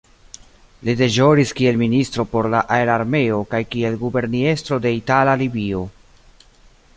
Li 0.87 0.93
deĵoris 1.01 1.51
kiel 1.59 1.77
ministro 1.81 2.25
por 2.31 2.49
la 2.53 2.61
Aerarmeo 2.77 3.37
kaj 3.53 3.61
kiel 3.75 3.99
guberniestro 4.05 4.81
de 4.87 4.95
Itala 5.03 5.37
Libio. 5.45 5.85